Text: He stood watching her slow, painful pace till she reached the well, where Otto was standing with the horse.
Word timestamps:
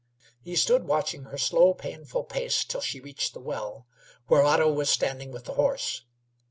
He 0.41 0.55
stood 0.55 0.85
watching 0.87 1.25
her 1.25 1.37
slow, 1.37 1.75
painful 1.75 2.23
pace 2.23 2.65
till 2.65 2.81
she 2.81 2.99
reached 2.99 3.33
the 3.33 3.39
well, 3.39 3.85
where 4.25 4.41
Otto 4.43 4.73
was 4.73 4.89
standing 4.89 5.29
with 5.31 5.45
the 5.45 5.53
horse. 5.53 6.01